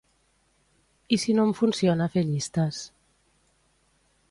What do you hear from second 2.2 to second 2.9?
llistes?